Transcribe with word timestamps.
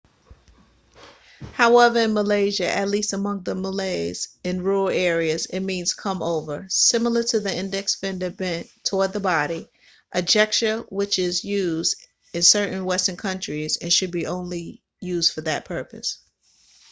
however 1.53 1.99
in 1.99 2.13
malaysia 2.15 2.65
at 2.67 2.89
least 2.89 3.13
among 3.13 3.43
the 3.43 3.53
malays 3.53 4.29
in 4.43 4.63
rural 4.63 4.89
areas 4.89 5.45
it 5.45 5.59
means 5.59 5.93
come 5.93 6.23
over 6.23 6.65
similar 6.69 7.21
to 7.21 7.39
the 7.39 7.55
index 7.55 7.93
finger 7.93 8.31
bent 8.31 8.67
toward 8.83 9.13
the 9.13 9.19
body 9.19 9.69
a 10.11 10.23
gesture 10.23 10.79
which 10.89 11.19
is 11.19 11.43
used 11.43 11.95
in 12.33 12.41
certain 12.41 12.83
western 12.83 13.15
countries 13.15 13.77
and 13.77 13.93
should 13.93 14.09
be 14.09 14.21
used 14.21 14.27
only 14.31 14.81
for 15.29 15.41
that 15.41 15.65
purpose 15.65 16.17